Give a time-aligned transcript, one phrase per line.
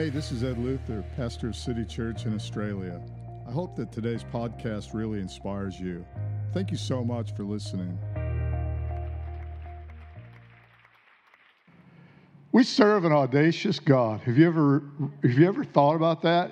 [0.00, 3.02] Hey, this is Ed Luther, pastor of City Church in Australia.
[3.46, 6.06] I hope that today's podcast really inspires you.
[6.54, 7.98] Thank you so much for listening.
[12.50, 14.20] We serve an audacious God.
[14.20, 14.82] Have you ever
[15.22, 16.50] have you ever thought about that?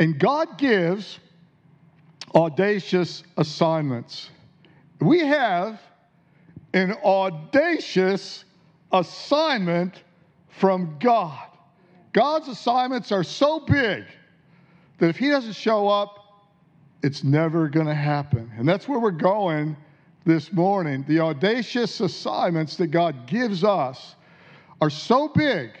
[0.00, 1.20] And God gives
[2.34, 4.30] audacious assignments.
[5.00, 5.80] We have
[6.72, 8.44] an audacious
[8.90, 10.02] assignment
[10.48, 11.38] from God.
[12.14, 14.04] God's assignments are so big
[14.98, 16.20] that if He doesn't show up,
[17.02, 18.50] it's never going to happen.
[18.56, 19.76] And that's where we're going
[20.24, 21.04] this morning.
[21.06, 24.14] The audacious assignments that God gives us
[24.80, 25.72] are so big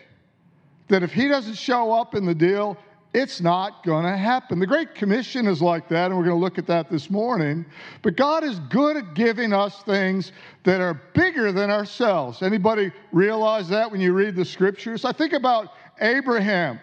[0.88, 2.76] that if He doesn't show up in the deal,
[3.14, 4.58] it's not going to happen.
[4.58, 7.64] The Great Commission is like that, and we're going to look at that this morning.
[8.02, 10.32] But God is good at giving us things
[10.64, 12.42] that are bigger than ourselves.
[12.42, 15.04] Anybody realize that when you read the scriptures?
[15.04, 16.80] I think about Abraham.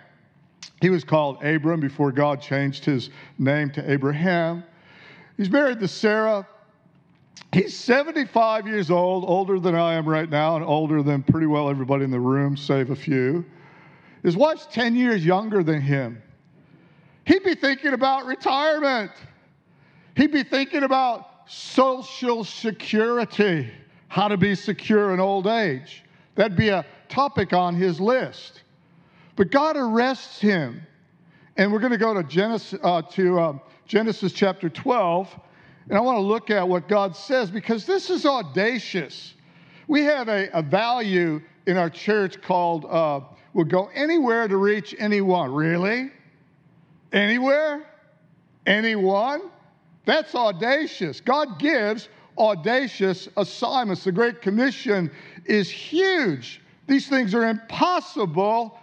[0.82, 4.64] He was called Abram before God changed his name to Abraham.
[5.38, 6.48] He's married to Sarah.
[7.52, 11.70] He's 75 years old, older than I am right now, and older than pretty well
[11.70, 13.46] everybody in the room, save a few.
[14.24, 16.22] His wife's 10 years younger than him.
[17.26, 19.12] He'd be thinking about retirement.
[20.16, 23.70] He'd be thinking about social security,
[24.08, 26.04] how to be secure in old age.
[26.36, 28.64] That'd be a topic on his list.
[29.42, 30.86] But God arrests him.
[31.58, 35.36] And we're going to go to Genesis, uh, to, uh, Genesis chapter 12.
[35.90, 39.34] And I want to look at what God says because this is audacious.
[39.88, 43.22] We have a, a value in our church called uh,
[43.56, 45.52] we'll go anywhere to reach anyone.
[45.52, 46.12] Really?
[47.12, 47.84] Anywhere?
[48.68, 49.50] Anyone?
[50.06, 51.20] That's audacious.
[51.20, 54.04] God gives audacious assignments.
[54.04, 55.10] The Great Commission
[55.46, 56.62] is huge.
[56.86, 58.78] These things are impossible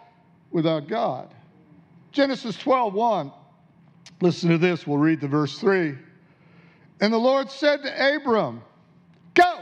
[0.50, 1.34] without God.
[2.12, 3.32] Genesis 12, 1.
[4.20, 4.86] Listen to this.
[4.86, 5.94] We'll read the verse 3.
[7.00, 8.62] And the Lord said to Abram,
[9.34, 9.60] Go.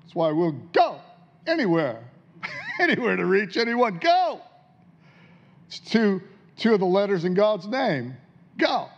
[0.00, 1.00] That's why we'll go
[1.46, 2.02] anywhere,
[2.80, 3.98] anywhere to reach anyone.
[3.98, 4.40] Go.
[5.68, 6.20] It's two,
[6.56, 8.16] two of the letters in God's name.
[8.58, 8.88] Go.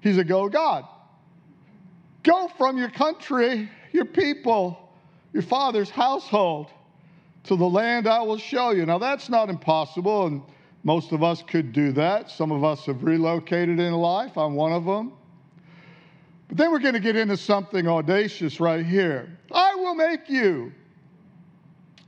[0.00, 0.86] He's a go God.
[2.22, 4.90] Go from your country, your people,
[5.32, 6.68] your father's household
[7.44, 8.86] to the land I will show you.
[8.86, 10.42] Now, that's not impossible, and
[10.82, 12.30] most of us could do that.
[12.30, 14.36] Some of us have relocated in life.
[14.36, 15.12] I'm one of them.
[16.48, 19.38] But then we're going to get into something audacious right here.
[19.52, 20.72] I will make you.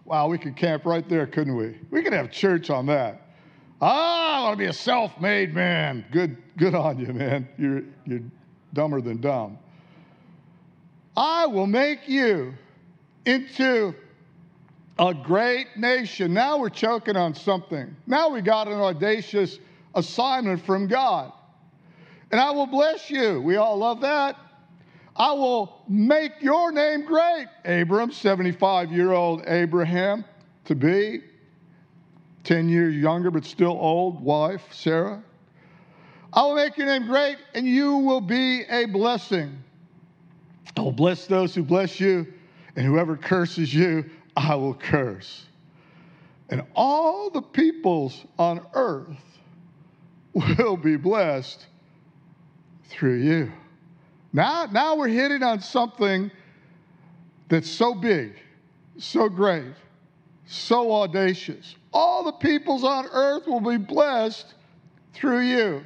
[0.04, 1.78] Wow, we could camp right there, couldn't we?
[1.90, 3.22] We could have church on that.
[3.80, 6.04] Ah, I want to be a self made man.
[6.12, 7.48] Good, good on you, man.
[7.58, 8.20] You're, you're
[8.72, 9.58] dumber than dumb.
[11.16, 12.54] I will make you
[13.24, 13.94] into
[14.98, 16.32] a great nation.
[16.32, 17.94] Now we're choking on something.
[18.06, 19.58] Now we got an audacious
[19.94, 21.32] assignment from God.
[22.30, 23.40] And I will bless you.
[23.40, 24.36] We all love that.
[25.14, 27.46] I will make your name great.
[27.64, 30.24] Abram, 75 year old Abraham
[30.64, 31.22] to be,
[32.44, 35.22] 10 years younger but still old wife, Sarah.
[36.32, 39.56] I will make your name great and you will be a blessing.
[40.76, 42.26] I will bless those who bless you,
[42.74, 44.04] and whoever curses you,
[44.36, 45.46] I will curse.
[46.50, 49.16] And all the peoples on earth
[50.34, 51.66] will be blessed
[52.88, 53.52] through you.
[54.32, 56.30] Now, now we're hitting on something
[57.48, 58.34] that's so big,
[58.98, 59.72] so great,
[60.46, 61.74] so audacious.
[61.92, 64.54] All the peoples on earth will be blessed
[65.14, 65.82] through you.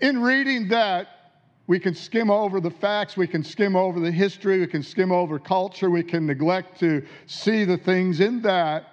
[0.00, 1.08] In reading that,
[1.66, 5.10] we can skim over the facts, we can skim over the history, we can skim
[5.10, 8.90] over culture, we can neglect to see the things in that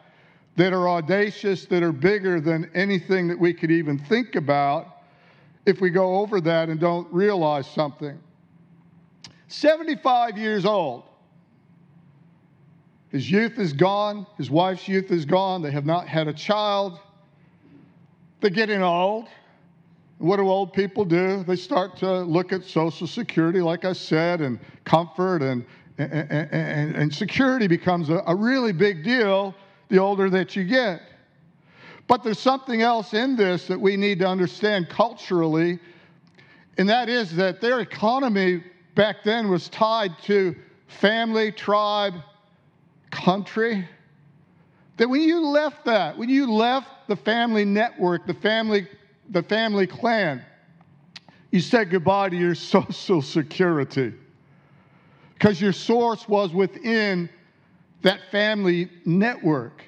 [0.57, 4.97] that are audacious, that are bigger than anything that we could even think about
[5.65, 8.19] if we go over that and don't realize something.
[9.47, 11.03] 75 years old.
[13.09, 16.99] His youth is gone, his wife's youth is gone, they have not had a child.
[18.39, 19.27] They're getting old.
[20.21, 21.43] What do old people do?
[21.43, 25.65] They start to look at Social Security, like I said, and comfort, and,
[25.97, 29.55] and, and, and security becomes a, a really big deal
[29.89, 31.01] the older that you get.
[32.07, 35.79] But there's something else in this that we need to understand culturally,
[36.77, 38.63] and that is that their economy
[38.93, 40.55] back then was tied to
[40.87, 42.13] family, tribe,
[43.09, 43.89] country.
[44.97, 48.87] That when you left that, when you left the family network, the family
[49.31, 50.43] the family clan,
[51.51, 54.13] you said goodbye to your social security
[55.33, 57.29] because your source was within
[58.03, 59.83] that family network.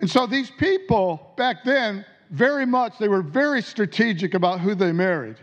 [0.00, 4.92] And so these people back then, very much, they were very strategic about who they
[4.92, 5.36] married.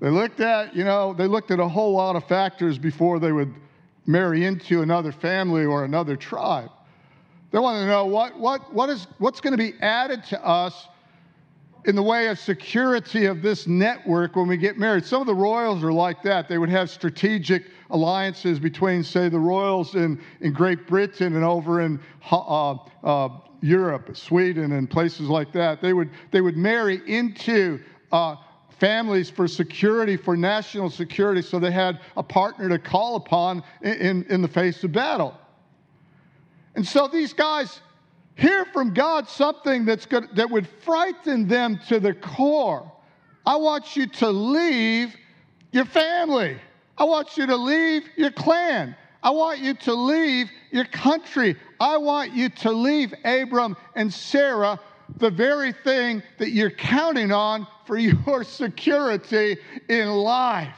[0.00, 3.32] They looked at, you know, they looked at a whole lot of factors before they
[3.32, 3.54] would
[4.06, 6.70] marry into another family or another tribe.
[7.50, 10.88] They want to know what, what, what is, what's going to be added to us
[11.86, 15.04] in the way of security of this network when we get married.
[15.04, 16.48] Some of the royals are like that.
[16.48, 21.80] They would have strategic alliances between, say, the royals in, in Great Britain and over
[21.80, 22.00] in
[22.30, 23.28] uh, uh,
[23.62, 25.80] Europe, Sweden, and places like that.
[25.80, 27.80] They would, they would marry into
[28.12, 28.36] uh,
[28.78, 33.92] families for security, for national security, so they had a partner to call upon in,
[33.94, 35.34] in, in the face of battle.
[36.74, 37.80] And so these guys
[38.40, 42.90] hear from God something that's good, that would frighten them to the core.
[43.44, 45.14] I want you to leave
[45.72, 46.56] your family.
[46.96, 48.96] I want you to leave your clan.
[49.22, 51.54] I want you to leave your country.
[51.78, 54.80] I want you to leave Abram and Sarah,
[55.18, 59.58] the very thing that you're counting on for your security
[59.90, 60.76] in life.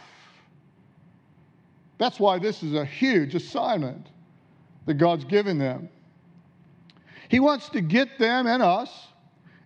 [1.99, 4.09] That's why this is a huge assignment
[4.87, 5.89] that God's given them.
[7.33, 8.91] He wants to get them and us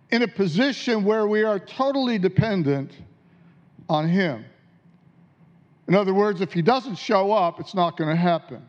[0.09, 2.93] in a position where we are totally dependent
[3.89, 4.45] on Him.
[5.89, 8.65] In other words, if He doesn't show up, it's not going to happen.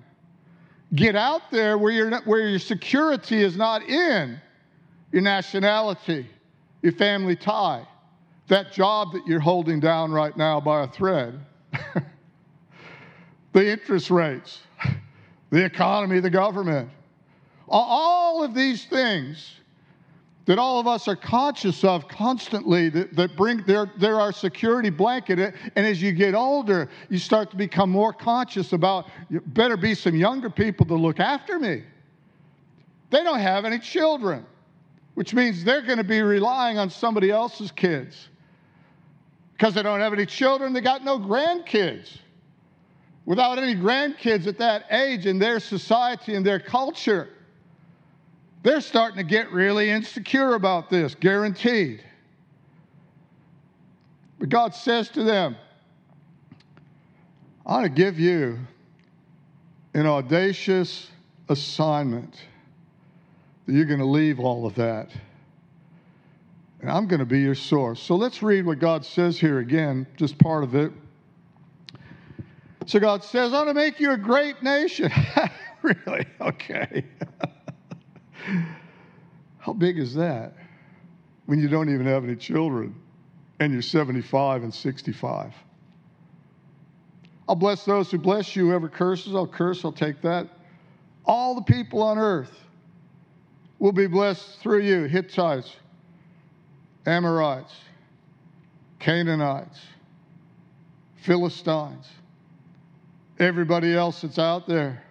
[0.97, 4.41] Get out there where, you where your security is not in
[5.13, 6.29] your nationality,
[6.83, 7.87] your family tie,
[8.49, 11.39] that job that you're holding down right now by a thread,
[13.53, 14.59] the interest rates,
[15.51, 16.91] the economy, the government.
[17.69, 19.59] All of these things
[20.49, 24.89] that all of us are conscious of constantly that, that bring they're, they're our security
[24.89, 29.11] blanket and as you get older you start to become more conscious about
[29.49, 31.83] better be some younger people to look after me.
[33.11, 34.47] They don't have any children
[35.13, 38.31] which means they're going to be relying on somebody else's kids
[39.53, 42.17] because they don't have any children they got no grandkids.
[43.27, 47.29] Without any grandkids at that age in their society and their culture
[48.63, 52.03] they're starting to get really insecure about this, guaranteed.
[54.39, 55.57] But God says to them,
[57.67, 58.59] I want to give you
[59.95, 61.11] an audacious
[61.49, 62.35] assignment
[63.67, 65.11] that you're going to leave all of that.
[66.81, 68.01] And I'm going to be your source.
[68.01, 70.93] So let's read what God says here again, just part of it.
[72.87, 75.13] So God says, I want to make you a great nation.
[75.83, 76.27] really?
[76.41, 77.05] Okay.
[79.59, 80.55] How big is that
[81.47, 82.95] when you don't even have any children
[83.61, 85.53] and you're 75 and 65?
[87.49, 88.67] I'll bless those who bless you.
[88.67, 90.49] Whoever curses, I'll curse, I'll take that.
[91.25, 92.53] All the people on earth
[93.79, 95.75] will be blessed through you Hittites,
[97.07, 97.75] Amorites,
[98.99, 99.79] Canaanites,
[101.17, 102.07] Philistines,
[103.39, 105.03] everybody else that's out there.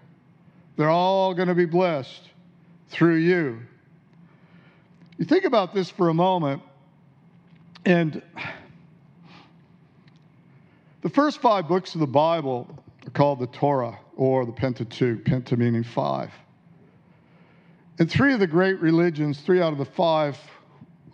[0.75, 2.29] They're all going to be blessed
[2.89, 3.59] through you.
[5.17, 6.61] You think about this for a moment,
[7.85, 8.21] and
[11.01, 12.67] the first five books of the Bible
[13.05, 16.31] are called the Torah or the Pentateuch, penta meaning five.
[17.99, 20.37] And three of the great religions, three out of the five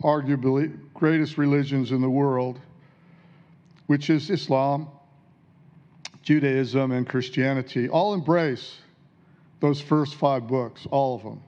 [0.02, 2.60] arguably greatest religions in the world,
[3.88, 4.88] which is Islam,
[6.24, 8.78] Judaism, and Christianity, all embrace
[9.60, 11.42] those first five books, all of them.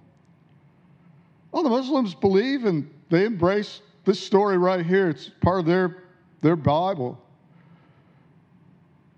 [1.55, 5.07] Well, the Muslims believe and they embrace this story right here.
[5.07, 6.03] It's part of their,
[6.41, 7.17] their Bible.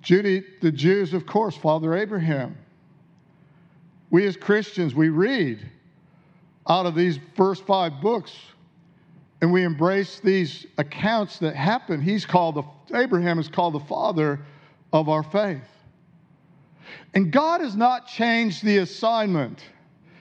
[0.03, 2.55] Judy, the Jews, of course, Father Abraham.
[4.11, 5.67] We as Christians, we read
[6.69, 8.35] out of these first five books
[9.41, 11.99] and we embrace these accounts that happen.
[11.99, 14.41] He's called the, Abraham is called the father
[14.93, 15.67] of our faith.
[17.15, 19.63] And God has not changed the assignment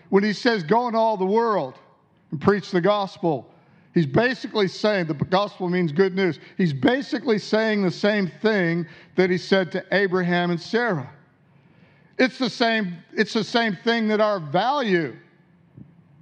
[0.09, 1.75] when He says, Go in all the world
[2.31, 3.51] and preach the gospel.
[3.95, 6.39] He's basically saying the gospel means good news.
[6.59, 11.11] He's basically saying the same thing that he said to Abraham and Sarah.
[12.19, 15.17] It's the same, it's the same thing that our value,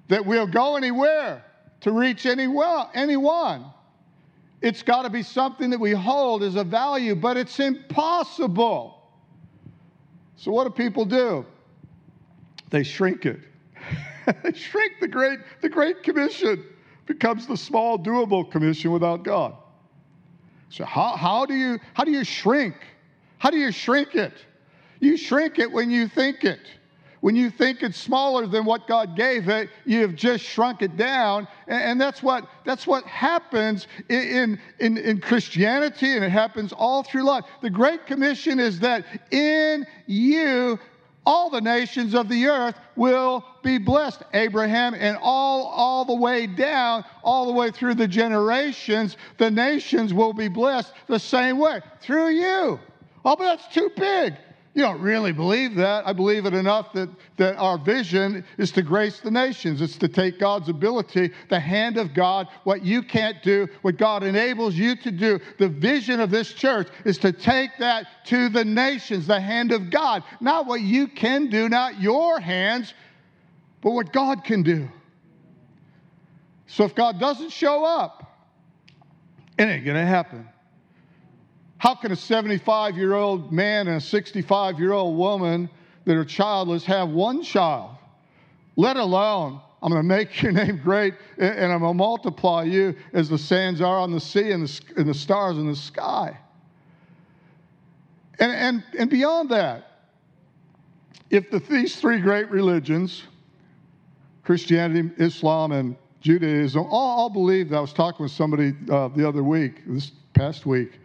[0.08, 1.44] that we'll go anywhere
[1.80, 2.86] to reach anyone.
[2.94, 3.66] anyone.
[4.60, 9.02] It's got to be something that we hold as a value, but it's impossible.
[10.36, 11.44] So, what do people do?
[12.70, 13.40] They shrink it.
[14.54, 16.64] shrink the great, the great commission
[17.06, 19.54] becomes the small, doable commission without God.
[20.70, 22.74] So how, how, do you, how do you shrink?
[23.38, 24.32] How do you shrink it?
[25.00, 26.60] You shrink it when you think it.
[27.20, 30.98] When you think it's smaller than what God gave it, you have just shrunk it
[30.98, 31.48] down.
[31.68, 37.22] And, that's, what, that's what happens in, in, in Christianity, and it happens all through
[37.22, 37.44] life.
[37.62, 40.78] The Great Commission is that in you,
[41.26, 44.22] all the nations of the earth will be blessed.
[44.34, 50.12] Abraham, and all, all the way down, all the way through the generations, the nations
[50.12, 52.78] will be blessed the same way through you.
[53.24, 54.34] Oh, but that's too big.
[54.74, 56.04] You don't really believe that.
[56.04, 59.80] I believe it enough that, that our vision is to grace the nations.
[59.80, 64.24] It's to take God's ability, the hand of God, what you can't do, what God
[64.24, 65.38] enables you to do.
[65.60, 69.90] The vision of this church is to take that to the nations, the hand of
[69.90, 70.24] God.
[70.40, 72.94] Not what you can do, not your hands,
[73.80, 74.88] but what God can do.
[76.66, 78.24] So if God doesn't show up,
[79.56, 80.48] it ain't going to happen.
[81.84, 85.68] How can a 75 year old man and a 65 year old woman
[86.06, 87.90] that are childless have one child?
[88.76, 92.96] Let alone, I'm going to make your name great and I'm going to multiply you
[93.12, 96.38] as the sands are on the sea and the, and the stars in the sky.
[98.38, 100.14] And, and, and beyond that,
[101.28, 103.24] if the, these three great religions,
[104.42, 109.42] Christianity, Islam, and Judaism, all, all believed, I was talking with somebody uh, the other
[109.42, 110.98] week, this past week,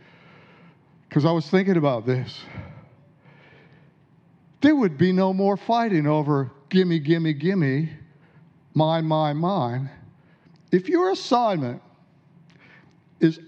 [1.10, 2.40] because I was thinking about this.
[4.62, 7.90] There would be no more fighting over gimme, gimme, gimme,
[8.76, 9.90] mine, mine, mine.
[10.72, 11.82] If your assignment
[13.20, 13.40] is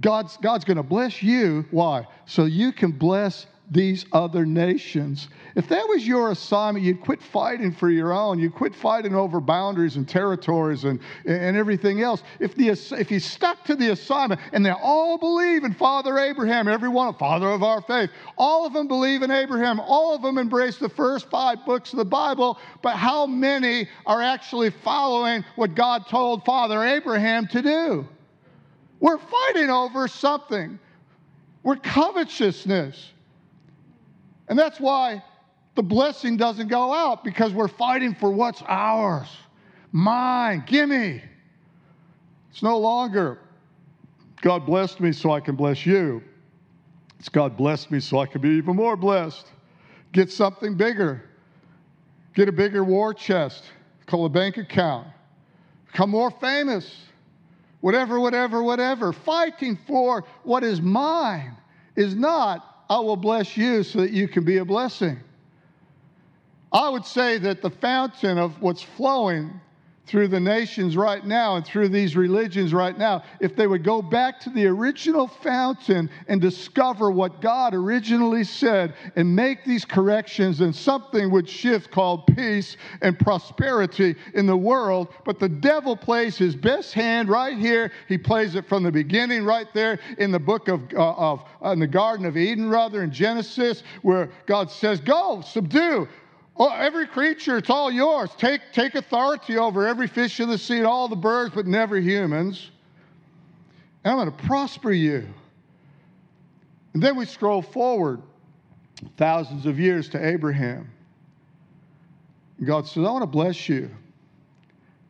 [0.00, 2.06] God's, God's going to bless you, why?
[2.24, 5.28] So you can bless these other nations.
[5.56, 8.38] If that was your assignment, you'd quit fighting for your own.
[8.38, 12.22] You'd quit fighting over boundaries and territories and, and everything else.
[12.40, 16.68] If, the, if you stuck to the assignment, and they all believe in Father Abraham,
[16.68, 20.38] every one, father of our faith, all of them believe in Abraham, all of them
[20.38, 25.74] embrace the first five books of the Bible, but how many are actually following what
[25.74, 28.08] God told Father Abraham to do?
[29.00, 30.78] We're fighting over something.
[31.62, 33.13] We're covetousness.
[34.48, 35.22] And that's why
[35.74, 39.28] the blessing doesn't go out because we're fighting for what's ours.
[39.92, 41.22] Mine, gimme.
[42.50, 43.38] It's no longer
[44.44, 46.22] God blessed me so I can bless you.
[47.18, 49.46] It's God blessed me so I can be even more blessed.
[50.12, 51.22] Get something bigger.
[52.34, 53.64] Get a bigger war chest.
[54.06, 55.08] Call a bank account.
[55.86, 56.94] Become more famous.
[57.80, 59.14] Whatever, whatever, whatever.
[59.14, 61.56] Fighting for what is mine
[61.96, 65.18] is not I will bless you so that you can be a blessing.
[66.72, 69.60] I would say that the fountain of what's flowing
[70.06, 74.02] through the nations right now and through these religions right now, if they would go
[74.02, 80.58] back to the original fountain and discover what God originally said and make these corrections,
[80.58, 85.08] then something would shift called peace and prosperity in the world.
[85.24, 87.90] But the devil plays his best hand right here.
[88.06, 91.70] He plays it from the beginning, right there in the book of, uh, of uh,
[91.70, 96.08] in the Garden of Eden, rather, in Genesis, where God says, Go, subdue
[96.56, 98.30] Oh, every creature, it's all yours.
[98.38, 101.98] Take, take authority over every fish of the sea, and all the birds, but never
[101.98, 102.70] humans.
[104.04, 105.26] And I'm going to prosper you.
[106.92, 108.22] And then we scroll forward
[109.16, 110.90] thousands of years to Abraham.
[112.62, 113.90] God says, I want to bless you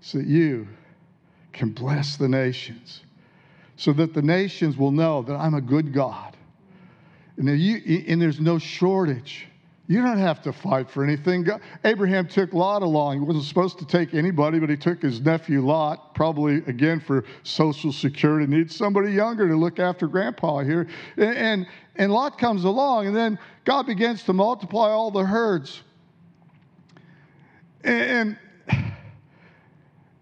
[0.01, 0.67] so that you
[1.53, 3.03] can bless the nations,
[3.77, 6.37] so that the nations will know that I'm a good God.
[7.37, 9.47] And, you, and there's no shortage
[9.87, 11.47] you don't have to fight for anything.
[11.85, 13.19] Abraham took Lot along.
[13.19, 17.25] He wasn't supposed to take anybody, but he took his nephew Lot, probably again for
[17.43, 18.47] social security.
[18.47, 20.89] Needs somebody younger to look after grandpa here.
[21.19, 25.83] And, and, and Lot comes along, and then God begins to multiply all the herds.
[27.83, 28.39] And,
[28.71, 28.95] and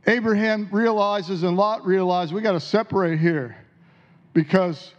[0.09, 3.57] Abraham realizes and Lot realizes we got to separate here
[4.33, 4.93] because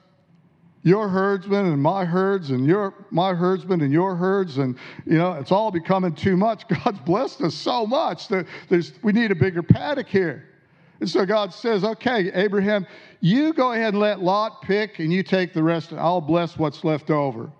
[0.84, 5.34] your herdsmen and my herds and your my herdsmen and your herds and you know
[5.34, 6.68] it's all becoming too much.
[6.84, 10.50] God's blessed us so much that there's we need a bigger paddock here.
[11.00, 12.86] And so god says okay abraham
[13.20, 16.58] you go ahead and let lot pick and you take the rest and i'll bless
[16.58, 17.44] what's left over.
[17.44, 17.52] I'm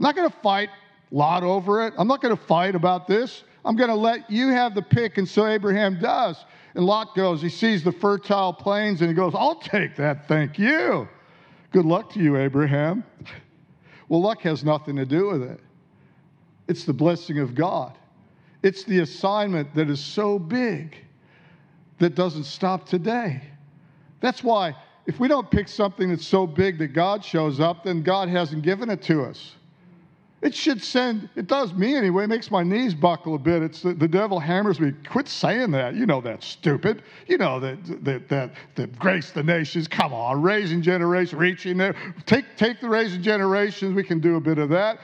[0.00, 0.70] not going to fight
[1.10, 1.94] lot over it.
[1.96, 3.44] I'm not going to fight about this.
[3.64, 5.18] I'm going to let you have the pick.
[5.18, 6.44] And so abraham does.
[6.74, 10.58] And lot goes he sees the fertile plains and he goes i'll take that thank
[10.58, 11.08] you
[11.74, 13.02] Good luck to you, Abraham.
[14.08, 15.58] Well, luck has nothing to do with it.
[16.68, 17.98] It's the blessing of God.
[18.62, 20.96] It's the assignment that is so big
[21.98, 23.42] that doesn't stop today.
[24.20, 24.76] That's why
[25.06, 28.62] if we don't pick something that's so big that God shows up, then God hasn't
[28.62, 29.56] given it to us.
[30.44, 33.62] It should send, it does me anyway, it makes my knees buckle a bit.
[33.62, 34.92] It's the, the devil hammers me.
[35.08, 35.94] Quit saying that.
[35.94, 37.02] You know that's stupid.
[37.26, 39.88] You know that that that, that grace the nations.
[39.88, 41.96] Come on, raising generations, reaching there.
[42.26, 43.94] Take take the raising generations.
[43.94, 44.98] We can do a bit of that.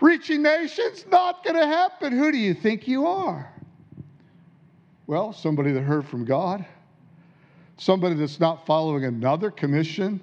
[0.00, 2.16] Reaching nations, not to happen.
[2.16, 3.52] Who do you think you are?
[5.08, 6.64] Well, somebody that heard from God,
[7.76, 10.20] somebody that's not following another commission,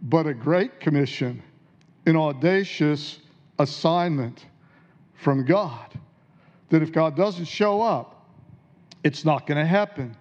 [0.00, 1.42] but a great commission,
[2.06, 3.18] an audacious
[3.58, 4.46] assignment
[5.14, 5.92] from God.
[6.70, 8.26] That if God doesn't show up,
[9.04, 10.16] it's not going to happen.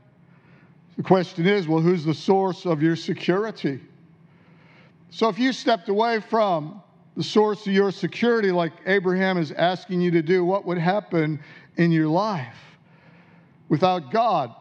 [0.97, 3.79] The question is well, who's the source of your security?
[5.09, 6.81] So if you stepped away from
[7.15, 11.39] the source of your security, like Abraham is asking you to do, what would happen
[11.77, 12.57] in your life?
[13.69, 14.53] Without God,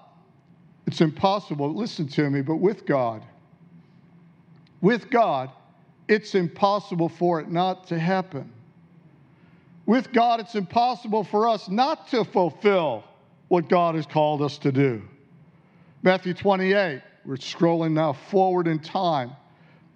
[0.86, 1.74] it's impossible.
[1.74, 3.24] Listen to me, but with God,
[4.80, 5.50] with God,
[6.08, 8.52] it's impossible for it not to happen.
[9.86, 13.04] With God, it's impossible for us not to fulfill
[13.48, 15.02] what God has called us to do.
[16.02, 19.32] Matthew 28, we're scrolling now forward in time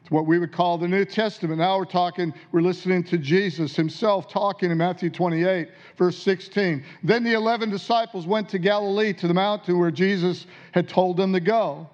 [0.05, 1.59] to what we would call the New Testament.
[1.59, 6.85] Now we're talking, we're listening to Jesus himself talking in Matthew 28, verse 16.
[7.03, 11.33] Then the 11 disciples went to Galilee to the mountain where Jesus had told them
[11.33, 11.89] to go.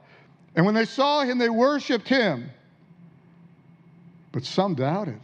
[0.55, 2.51] And when they saw him, they worshiped him.
[4.31, 5.21] But some doubted.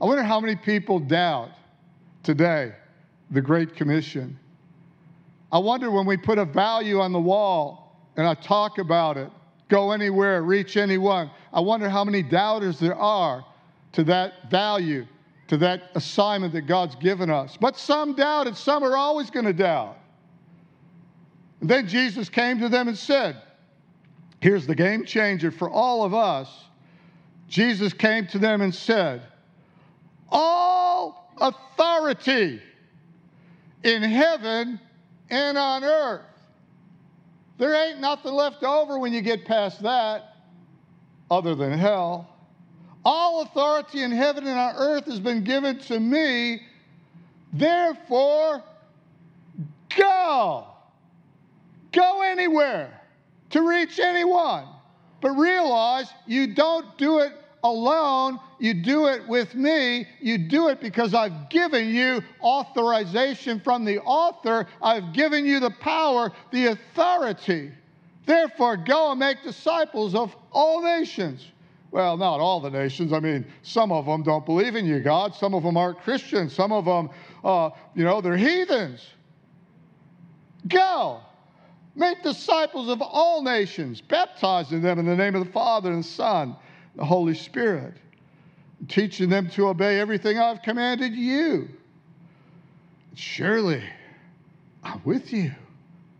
[0.00, 1.50] I wonder how many people doubt
[2.22, 2.72] today
[3.30, 4.38] the Great Commission.
[5.52, 9.30] I wonder when we put a value on the wall and I talk about it,
[9.68, 13.44] go anywhere, reach anyone, I wonder how many doubters there are
[13.92, 15.06] to that value,
[15.48, 17.56] to that assignment that God's given us.
[17.60, 19.98] But some doubt, and some are always going to doubt.
[21.60, 23.36] And then Jesus came to them and said,
[24.40, 26.48] Here's the game changer for all of us.
[27.48, 29.22] Jesus came to them and said,
[30.30, 32.60] all authority
[33.82, 34.80] in heaven
[35.30, 36.22] and on earth.
[37.58, 40.36] There ain't nothing left over when you get past that
[41.30, 42.28] other than hell.
[43.04, 46.62] All authority in heaven and on earth has been given to me.
[47.52, 48.62] Therefore,
[49.96, 50.66] go.
[51.92, 53.00] Go anywhere
[53.50, 54.66] to reach anyone.
[55.20, 58.38] But realize you don't do it alone.
[58.58, 60.06] You do it with me.
[60.20, 64.66] You do it because I've given you authorization from the author.
[64.82, 67.72] I've given you the power, the authority.
[68.26, 71.46] Therefore, go and make disciples of all nations.
[71.90, 73.12] Well, not all the nations.
[73.12, 75.34] I mean, some of them don't believe in you, God.
[75.34, 76.52] Some of them aren't Christians.
[76.52, 77.10] Some of them,
[77.44, 79.04] uh, you know, they're heathens.
[80.68, 81.20] Go.
[81.96, 86.08] Make disciples of all nations, baptizing them in the name of the Father and the
[86.08, 86.56] Son
[86.96, 87.94] the Holy Spirit,
[88.88, 91.68] teaching them to obey everything I've commanded you.
[93.14, 93.82] Surely,
[94.82, 95.52] I'm with you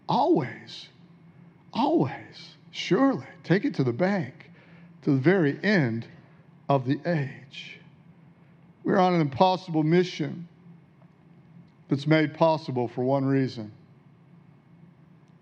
[0.08, 0.88] always,
[1.72, 3.26] always, surely.
[3.44, 4.50] Take it to the bank,
[5.02, 6.06] to the very end
[6.68, 7.78] of the age.
[8.84, 10.48] We're on an impossible mission
[11.88, 13.72] that's made possible for one reason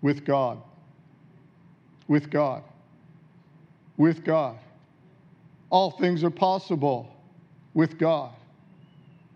[0.01, 0.61] with God.
[2.07, 2.63] With God.
[3.97, 4.57] With God
[5.69, 7.15] all things are possible
[7.73, 8.31] with God.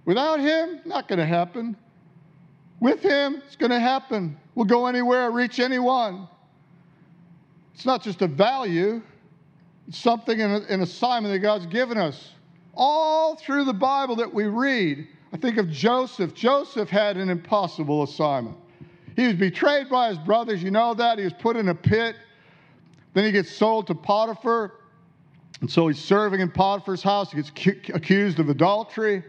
[0.05, 1.75] Without Him, not going to happen.
[2.79, 4.37] With Him, it's going to happen.
[4.55, 6.27] We'll go anywhere, reach anyone.
[7.73, 9.01] It's not just a value,
[9.87, 12.31] it's something, in an assignment that God's given us.
[12.75, 16.33] All through the Bible that we read, I think of Joseph.
[16.33, 18.57] Joseph had an impossible assignment.
[19.15, 21.17] He was betrayed by his brothers, you know that.
[21.17, 22.15] He was put in a pit.
[23.13, 24.73] Then he gets sold to Potiphar.
[25.61, 27.31] And so he's serving in Potiphar's house.
[27.31, 27.49] He gets
[27.93, 29.23] accused of adultery.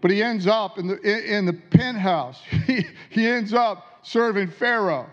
[0.00, 2.40] But he ends up in the, in the penthouse.
[2.66, 5.08] He, he ends up serving Pharaoh.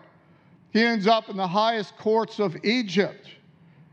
[0.71, 3.27] He ends up in the highest courts of Egypt.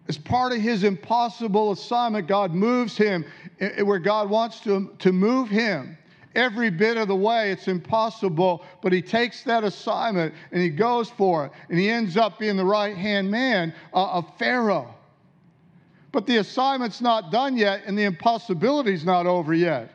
[0.09, 3.25] As part of his impossible assignment, God moves him
[3.83, 5.99] where God wants to, to move him.
[6.35, 11.09] Every bit of the way, it's impossible, but he takes that assignment and he goes
[11.09, 11.53] for it.
[11.71, 14.95] And he ends up being the right hand man uh, of Pharaoh.
[16.17, 19.91] But the assignment's not done yet, and the impossibility's not over yet.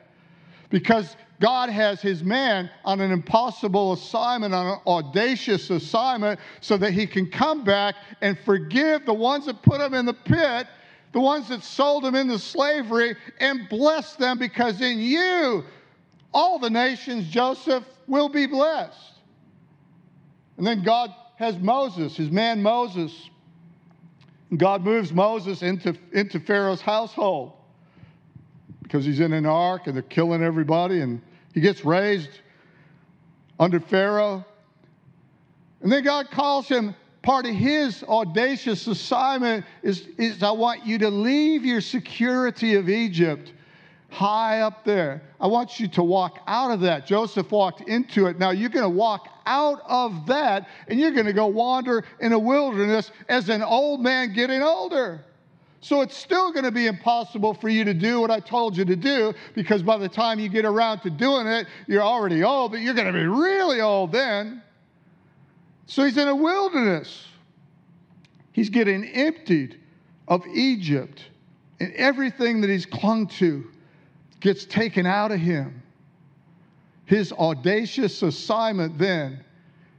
[0.69, 6.91] Because God has his man on an impossible assignment, on an audacious assignment, so that
[6.91, 10.67] he can come back and forgive the ones that put him in the pit,
[11.11, 15.63] the ones that sold him into slavery, and bless them because in you,
[16.35, 19.13] all the nations, Joseph, will be blessed.
[20.57, 23.30] And then God has Moses, his man Moses,
[24.57, 27.53] God moves Moses into, into Pharaoh's household.
[28.83, 30.99] because he's in an ark and they're killing everybody.
[30.99, 31.21] And
[31.53, 32.29] he gets raised
[33.59, 34.45] under Pharaoh.
[35.81, 40.97] And then God calls him, part of his audacious assignment is, is I want you
[40.99, 43.53] to leave your security of Egypt
[44.09, 45.21] high up there.
[45.39, 47.07] I want you to walk out of that.
[47.07, 48.37] Joseph walked into it.
[48.37, 52.33] Now you're going to walk out of that and you're going to go wander in
[52.33, 55.23] a wilderness as an old man getting older.
[55.81, 58.85] So it's still going to be impossible for you to do what I told you
[58.85, 62.71] to do because by the time you get around to doing it, you're already old,
[62.71, 64.61] but you're going to be really old then.
[65.87, 67.27] So he's in a wilderness.
[68.51, 69.79] He's getting emptied
[70.27, 71.23] of Egypt
[71.79, 73.67] and everything that he's clung to
[74.39, 75.80] gets taken out of him.
[77.11, 79.43] His audacious assignment then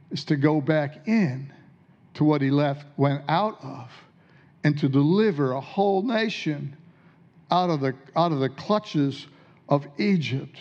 [0.09, 1.53] is to go back in
[2.15, 3.91] to what he left, went out of,
[4.63, 6.75] and to deliver a whole nation
[7.51, 9.27] out of the, out of the clutches
[9.69, 10.57] of Egypt.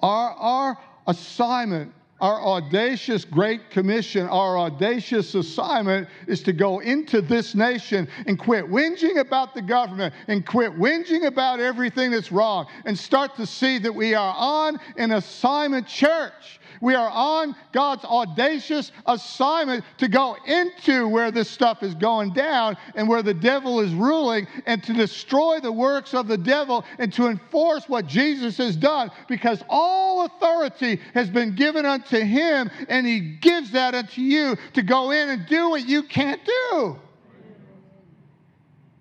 [0.00, 7.56] Our, our assignment our audacious Great Commission, our audacious assignment is to go into this
[7.56, 12.96] nation and quit whinging about the government and quit whinging about everything that's wrong and
[12.96, 18.90] start to see that we are on an assignment church we are on God's audacious
[19.06, 23.94] assignment to go into where this stuff is going down and where the devil is
[23.94, 28.76] ruling and to destroy the works of the devil and to enforce what Jesus has
[28.76, 34.56] done because all authority has been given unto him and he gives that unto you
[34.74, 36.98] to go in and do what you can't do.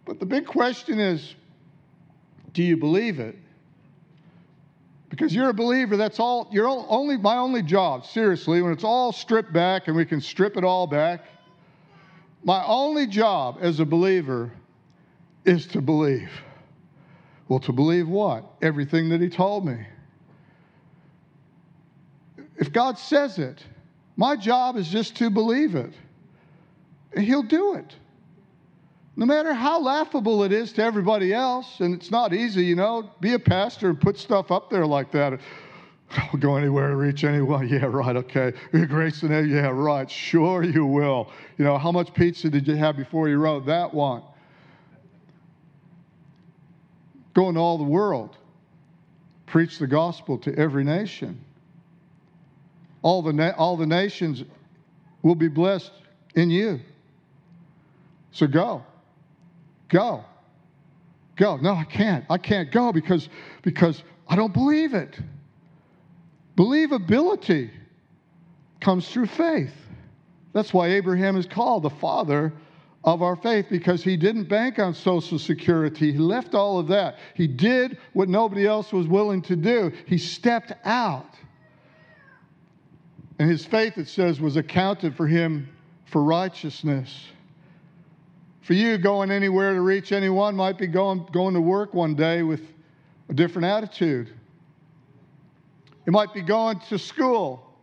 [0.05, 1.33] But the big question is
[2.53, 3.35] do you believe it?
[5.11, 9.11] Because you're a believer, that's all, you're only, my only job, seriously, when it's all
[9.11, 11.25] stripped back and we can strip it all back,
[12.45, 14.49] my only job as a believer
[15.43, 16.31] is to believe.
[17.49, 18.45] Well, to believe what?
[18.61, 19.85] Everything that He told me.
[22.55, 23.61] If God says it,
[24.15, 25.93] my job is just to believe it.
[27.13, 27.93] And He'll do it.
[29.21, 33.07] No matter how laughable it is to everybody else, and it's not easy, you know,
[33.19, 35.39] be a pastor and put stuff up there like that.
[36.09, 37.67] I'll go anywhere to reach anyone.
[37.71, 38.51] Yeah, right, okay.
[38.71, 40.09] Grace and yeah, right.
[40.09, 41.29] Sure, you will.
[41.59, 44.23] You know, how much pizza did you have before you wrote that one?
[47.35, 48.35] Go into all the world,
[49.45, 51.39] preach the gospel to every nation.
[53.03, 54.43] All the, na- all the nations
[55.21, 55.91] will be blessed
[56.33, 56.79] in you.
[58.31, 58.83] So go.
[59.91, 60.23] Go.
[61.35, 61.57] Go.
[61.57, 62.25] No, I can't.
[62.29, 63.29] I can't go because,
[63.61, 65.19] because I don't believe it.
[66.57, 67.69] Believability
[68.79, 69.73] comes through faith.
[70.53, 72.53] That's why Abraham is called the father
[73.03, 76.11] of our faith because he didn't bank on Social Security.
[76.11, 77.17] He left all of that.
[77.35, 79.91] He did what nobody else was willing to do.
[80.05, 81.35] He stepped out.
[83.39, 85.67] And his faith, it says, was accounted for him
[86.05, 87.27] for righteousness.
[88.61, 92.43] For you, going anywhere to reach anyone might be going, going to work one day
[92.43, 92.61] with
[93.29, 94.29] a different attitude.
[96.05, 97.73] It might be going to school,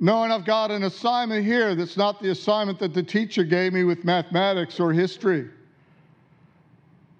[0.00, 3.84] knowing I've got an assignment here that's not the assignment that the teacher gave me
[3.84, 5.48] with mathematics or history.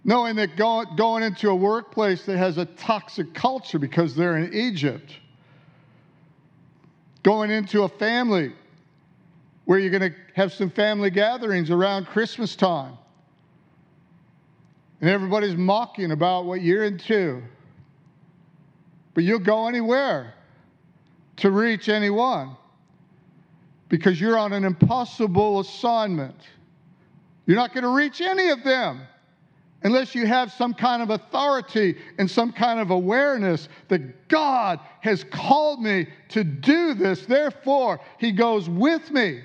[0.05, 4.53] Knowing that going, going into a workplace that has a toxic culture because they're in
[4.53, 5.16] Egypt.
[7.23, 8.53] Going into a family
[9.64, 12.96] where you're going to have some family gatherings around Christmas time.
[15.01, 17.42] And everybody's mocking about what you're into.
[19.14, 20.35] But you'll go anywhere
[21.37, 22.57] to reach anyone
[23.88, 26.37] because you're on an impossible assignment.
[27.46, 29.03] You're not going to reach any of them
[29.83, 35.25] unless you have some kind of authority and some kind of awareness that God has
[35.25, 37.27] called me to do this.
[37.27, 39.42] Therefore, He goes with me.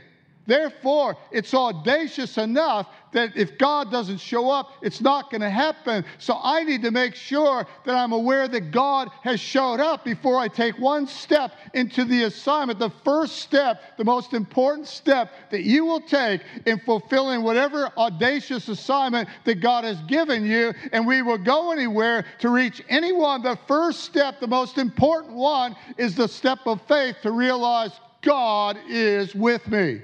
[0.48, 6.06] Therefore, it's audacious enough that if God doesn't show up, it's not going to happen.
[6.20, 10.40] So I need to make sure that I'm aware that God has showed up before
[10.40, 12.80] I take one step into the assignment.
[12.80, 18.70] The first step, the most important step that you will take in fulfilling whatever audacious
[18.70, 23.42] assignment that God has given you, and we will go anywhere to reach anyone.
[23.42, 28.78] The first step, the most important one, is the step of faith to realize God
[28.88, 30.02] is with me.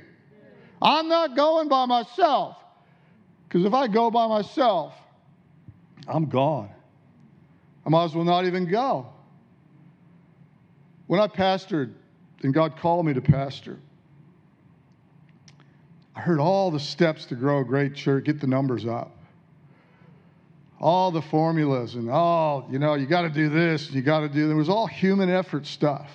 [0.84, 2.58] I'm not going by myself.
[3.48, 4.94] Because if I go by myself,
[6.08, 6.70] I'm gone.
[7.86, 9.08] I might as well not even go.
[11.08, 11.94] When I pastored
[12.42, 13.78] and God called me to pastor,
[16.16, 19.16] I heard all the steps to grow a great church, get the numbers up.
[20.84, 24.28] all the formulas and all, you know, you got to do this, you got to
[24.28, 24.52] do.
[24.52, 26.10] It was all human effort stuff.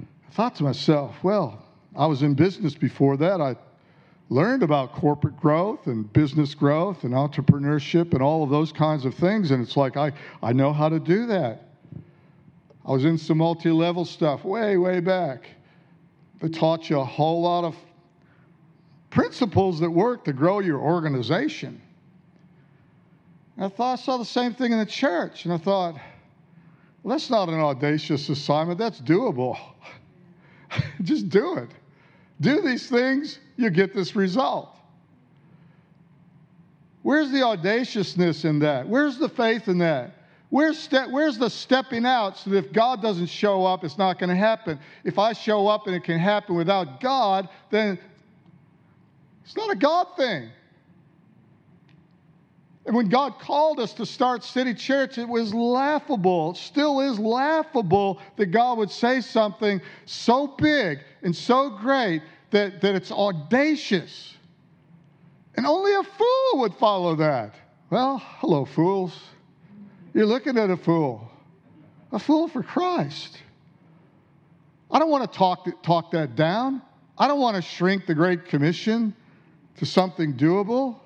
[0.00, 1.62] I thought to myself, well,
[1.96, 3.40] I was in business before that.
[3.40, 3.56] I
[4.28, 9.14] learned about corporate growth and business growth and entrepreneurship and all of those kinds of
[9.14, 9.50] things.
[9.50, 11.68] And it's like, I, I know how to do that.
[12.84, 15.48] I was in some multi level stuff way, way back.
[16.40, 17.76] They taught you a whole lot of
[19.10, 21.80] principles that work to grow your organization.
[23.56, 25.94] And I thought I saw the same thing in the church, and I thought,
[27.02, 29.58] well, that's not an audacious assignment, that's doable.
[31.02, 31.68] Just do it.
[32.40, 34.76] Do these things, you get this result.
[37.02, 38.88] Where's the audaciousness in that?
[38.88, 40.14] Where's the faith in that?
[40.50, 44.18] Where's, ste- where's the stepping out so that if God doesn't show up, it's not
[44.18, 44.78] going to happen?
[45.02, 47.98] If I show up and it can happen without God, then
[49.44, 50.50] it's not a God thing.
[52.84, 56.54] And when God called us to start City Church, it was laughable.
[56.54, 62.94] Still is laughable that God would say something so big and so great that, that
[62.96, 64.36] it's audacious.
[65.54, 67.54] And only a fool would follow that.
[67.90, 69.16] Well, hello, fools.
[70.12, 71.30] You're looking at a fool,
[72.10, 73.38] a fool for Christ.
[74.90, 76.82] I don't want to talk, talk that down.
[77.16, 79.14] I don't want to shrink the Great Commission
[79.76, 80.98] to something doable.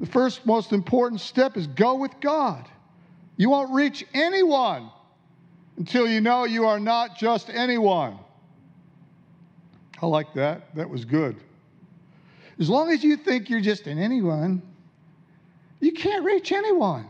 [0.00, 2.68] The first most important step is go with God.
[3.36, 4.90] You won't reach anyone
[5.76, 8.18] until you know you are not just anyone.
[10.00, 10.74] I like that.
[10.74, 11.36] That was good.
[12.58, 14.62] As long as you think you're just an anyone,
[15.80, 17.08] you can't reach anyone.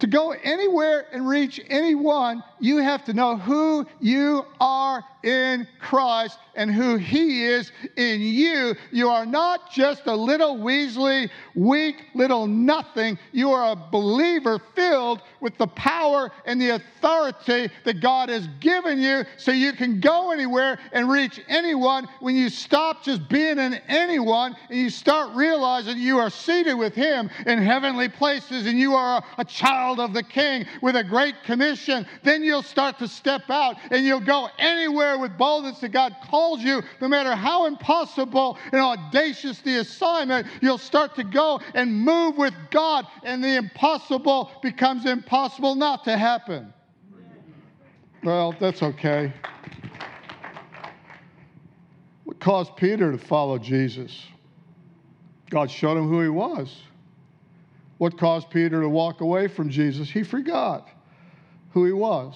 [0.00, 6.38] To go anywhere and reach anyone, you have to know who you are in Christ
[6.54, 8.74] and who He is in you.
[8.90, 13.18] You are not just a little Weasley, weak little nothing.
[13.32, 19.00] You are a believer filled with the power and the authority that God has given
[19.00, 23.74] you so you can go anywhere and reach anyone when you stop just being an
[23.88, 28.94] anyone and you start realizing you are seated with Him in heavenly places and you
[28.94, 32.06] are a, child of the King with a great commission.
[32.22, 36.60] Then you'll start to step out and you'll go anywhere with boldness that God calls
[36.60, 42.36] you, no matter how impossible and audacious the assignment, you'll start to go and move
[42.36, 46.72] with God, and the impossible becomes impossible not to happen.
[48.22, 49.32] Well, that's okay.
[52.22, 54.26] What caused Peter to follow Jesus?
[55.50, 56.82] God showed him who he was.
[57.98, 60.08] What caused Peter to walk away from Jesus?
[60.08, 60.88] He forgot
[61.74, 62.34] who he was.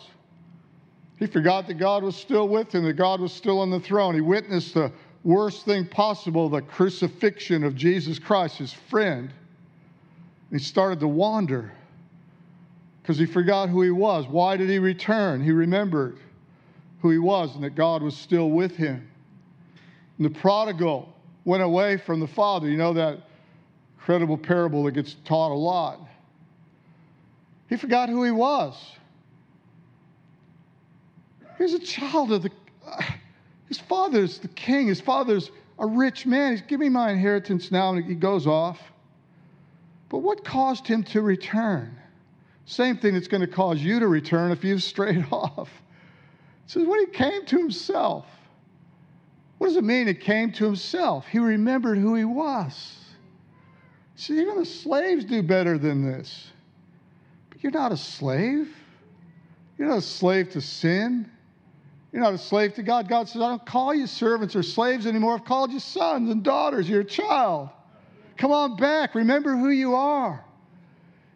[1.19, 4.15] He forgot that God was still with him, that God was still on the throne.
[4.15, 4.93] He witnessed the
[5.25, 9.31] worst thing possible the crucifixion of Jesus Christ, his friend.
[10.51, 11.73] He started to wander
[13.01, 14.27] because he forgot who he was.
[14.27, 15.43] Why did he return?
[15.43, 16.19] He remembered
[17.01, 19.09] who he was and that God was still with him.
[20.19, 22.69] And the prodigal went away from the father.
[22.69, 23.21] You know that
[23.99, 26.01] incredible parable that gets taught a lot.
[27.69, 28.75] He forgot who he was.
[31.59, 32.51] He's a child of the.
[32.87, 33.03] Uh,
[33.67, 34.87] his father's the king.
[34.87, 36.53] His father's a rich man.
[36.53, 38.81] He's give me my inheritance now, and he goes off.
[40.09, 41.95] But what caused him to return?
[42.65, 45.69] Same thing that's going to cause you to return if you've strayed off.
[46.65, 48.27] It says when he came to himself.
[49.59, 50.07] What does it mean?
[50.07, 51.27] It came to himself.
[51.27, 52.97] He remembered who he was.
[54.15, 56.51] See, even the slaves do better than this.
[57.51, 58.73] But you're not a slave.
[59.77, 61.29] You're not a slave to sin.
[62.13, 63.09] You're not a slave to God.
[63.09, 65.35] God says, I don't call you servants or slaves anymore.
[65.35, 66.89] I've called you sons and daughters.
[66.89, 67.69] You're a child.
[68.39, 69.15] Come on back.
[69.15, 70.45] Remember who you are.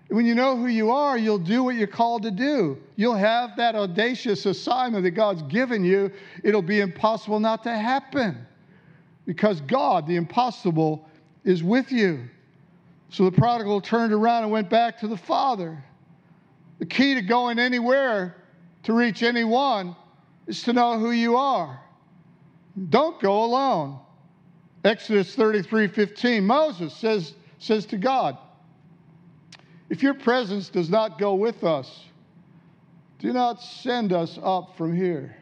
[0.09, 2.79] When you know who you are, you'll do what you're called to do.
[2.97, 6.11] You'll have that audacious assignment that God's given you.
[6.45, 8.47] It'll be impossible not to happen
[9.27, 11.09] because God, the impossible,
[11.45, 12.29] is with you.
[13.09, 15.83] So the prodigal turned around and went back to the father.
[16.79, 18.37] The key to going anywhere
[18.85, 19.97] to reach anyone
[20.47, 21.81] is to know who you are.
[22.89, 23.99] Don't go alone.
[24.85, 28.37] Exodus 33 15, Moses says, says to God,
[29.89, 32.05] If your presence does not go with us,
[33.19, 35.37] do not send us up from here.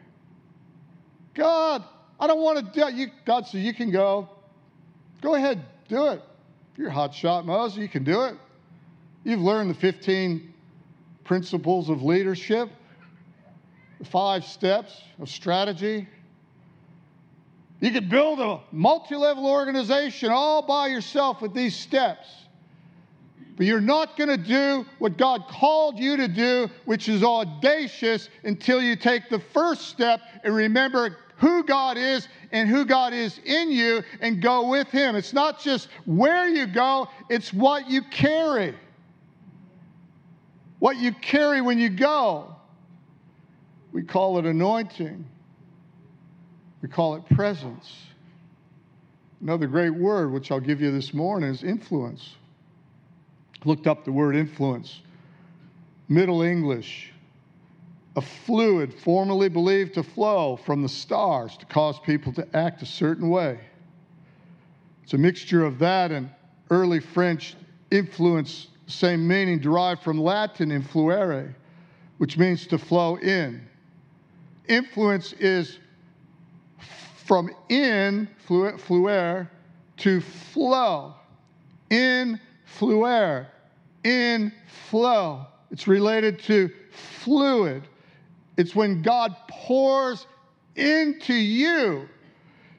[1.33, 1.83] God,
[2.19, 2.93] I don't want to do it.
[2.93, 4.29] You, God says, You can go.
[5.21, 6.21] Go ahead, do it.
[6.77, 7.77] You're a hot shot, Moses.
[7.77, 8.35] You can do it.
[9.23, 10.53] You've learned the 15
[11.23, 12.69] principles of leadership
[14.07, 16.07] five steps of strategy.
[17.79, 22.27] You could build a multi level organization all by yourself with these steps.
[23.57, 28.29] But you're not going to do what God called you to do, which is audacious,
[28.43, 33.39] until you take the first step and remember who God is and who God is
[33.43, 35.15] in you and go with Him.
[35.15, 38.75] It's not just where you go, it's what you carry.
[40.79, 42.55] What you carry when you go.
[43.91, 45.25] We call it anointing,
[46.81, 47.93] we call it presence.
[49.41, 52.35] Another great word, which I'll give you this morning, is influence.
[53.65, 55.01] Looked up the word influence.
[56.07, 57.11] Middle English,
[58.15, 62.85] a fluid formerly believed to flow from the stars to cause people to act a
[62.85, 63.59] certain way.
[65.03, 66.29] It's a mixture of that and
[66.69, 67.55] early French
[67.89, 71.53] influence, same meaning, derived from Latin influere,
[72.17, 73.67] which means to flow in.
[74.67, 75.79] Influence is
[77.25, 79.49] from in, fluere,
[79.97, 81.15] to flow.
[81.89, 83.47] In, fluere.
[84.03, 84.51] In,
[84.89, 85.45] flow.
[85.71, 87.87] It's related to fluid.
[88.57, 90.27] It's when God pours
[90.75, 92.07] into you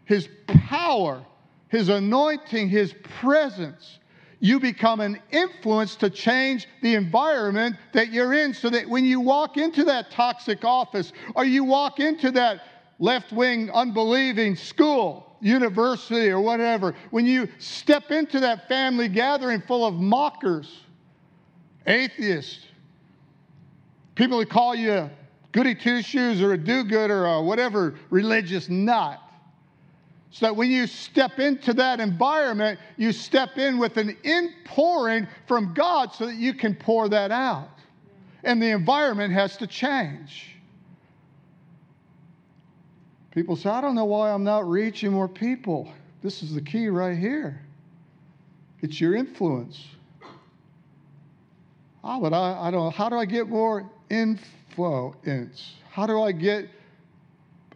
[0.04, 1.24] his power,
[1.68, 3.98] his anointing, his presence.
[4.42, 9.20] You become an influence to change the environment that you're in so that when you
[9.20, 12.62] walk into that toxic office or you walk into that
[12.98, 19.86] left wing, unbelieving school, university, or whatever, when you step into that family gathering full
[19.86, 20.80] of mockers,
[21.86, 22.66] atheists,
[24.16, 25.10] people who call you a
[25.52, 29.20] goody two shoes or a do gooder or whatever religious nut.
[30.32, 35.74] So that when you step into that environment, you step in with an inpouring from
[35.74, 37.68] God so that you can pour that out.
[38.42, 40.56] And the environment has to change.
[43.30, 45.92] People say, I don't know why I'm not reaching more people.
[46.22, 47.60] This is the key right here
[48.82, 49.86] it's your influence.
[52.04, 55.74] Oh, but I, I don't know, how do I get more influence?
[55.90, 56.68] How do I get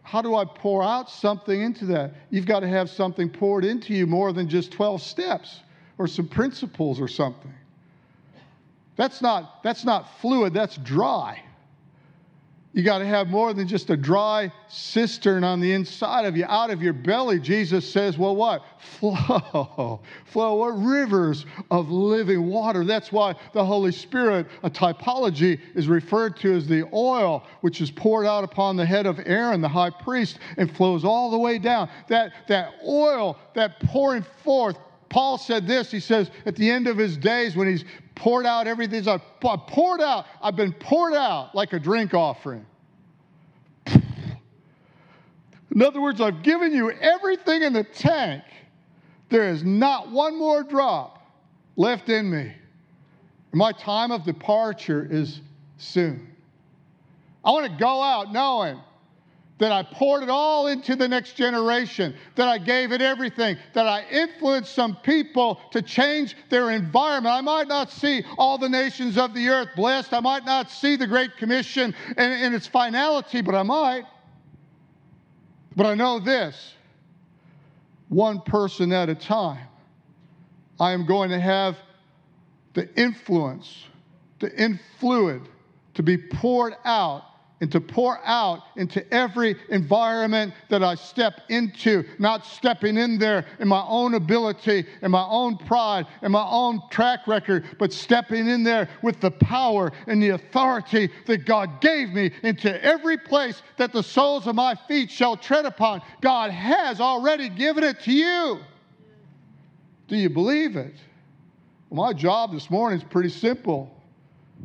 [0.07, 2.13] how do I pour out something into that?
[2.29, 5.59] You've got to have something poured into you more than just 12 steps
[5.97, 7.53] or some principles or something.
[8.95, 11.43] That's not, that's not fluid, that's dry.
[12.73, 16.45] You got to have more than just a dry cistern on the inside of you.
[16.45, 18.63] Out of your belly, Jesus says, well, what?
[18.99, 20.01] Flow.
[20.25, 20.55] Flow.
[20.55, 22.83] What rivers of living water.
[22.83, 27.89] That's why the Holy Spirit, a typology, is referred to as the oil, which is
[27.89, 31.57] poured out upon the head of Aaron, the high priest, and flows all the way
[31.57, 31.89] down.
[32.09, 34.77] That, that oil, that pouring forth,
[35.09, 35.89] Paul said this.
[35.89, 37.85] He says, at the end of his days, when he's
[38.17, 39.19] poured out everything, I
[39.67, 42.65] poured out, I've been poured out like a drink offering.
[43.85, 48.43] In other words, I've given you everything in the tank.
[49.29, 51.31] There is not one more drop
[51.75, 52.51] left in me.
[53.53, 55.41] My time of departure is
[55.77, 56.35] soon.
[57.45, 58.79] I want to go out knowing
[59.57, 63.87] that I poured it all into the next generation, that I gave it everything, that
[63.87, 67.33] I influenced some people to change their environment.
[67.33, 70.95] I might not see all the nations of the earth blessed, I might not see
[70.95, 74.03] the Great Commission in, its finality, but I might.
[75.75, 76.73] But I know this
[78.09, 79.67] one person at a time,
[80.79, 81.77] I am going to have
[82.73, 83.85] the influence,
[84.39, 85.47] the influid
[85.95, 87.23] to be poured out
[87.59, 93.45] and to pour out into every environment that I step into, not stepping in there
[93.59, 98.47] in my own ability and my own pride and my own track record, but stepping
[98.47, 103.63] in there with the power and the authority that God gave me into every place
[103.77, 106.01] that the soles of my feet shall tread upon.
[106.21, 108.59] God has already given it to you.
[110.07, 110.95] Do you believe it?
[111.89, 113.96] Well, my job this morning is pretty simple.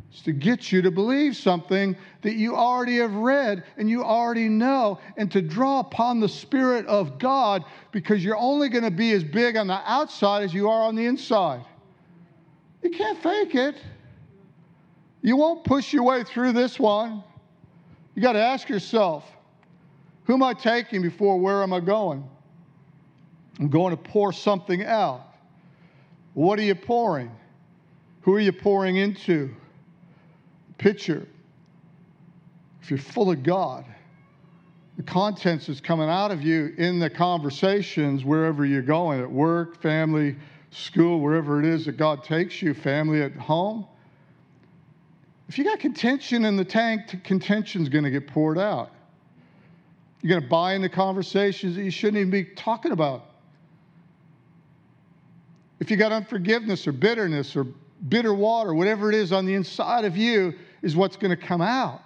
[0.09, 4.47] It's to get you to believe something that you already have read and you already
[4.47, 9.11] know, and to draw upon the Spirit of God because you're only going to be
[9.11, 11.65] as big on the outside as you are on the inside.
[12.83, 13.75] You can't fake it.
[15.21, 17.23] You won't push your way through this one.
[18.13, 19.25] You got to ask yourself
[20.25, 22.23] who am I taking before where am I going?
[23.59, 25.21] I'm going to pour something out.
[26.33, 27.31] What are you pouring?
[28.21, 29.53] Who are you pouring into?
[30.77, 31.27] Picture,
[32.81, 33.85] if you're full of God,
[34.97, 39.81] the contents is coming out of you in the conversations wherever you're going at work,
[39.81, 40.35] family,
[40.69, 43.87] school, wherever it is that God takes you, family at home.
[45.49, 48.91] If you got contention in the tank, contention's going to get poured out.
[50.21, 53.25] You're going to buy into conversations that you shouldn't even be talking about.
[55.79, 57.67] If you got unforgiveness or bitterness or
[58.09, 61.61] bitter water, whatever it is on the inside of you, is what's going to come
[61.61, 62.01] out.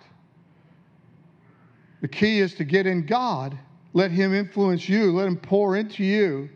[2.02, 3.58] The key is to get in God,
[3.94, 6.50] let Him influence you, let Him pour into you,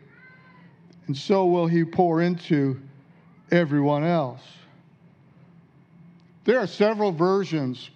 [1.06, 2.80] and so will He pour into
[3.50, 4.42] everyone else.
[6.44, 7.90] There are several versions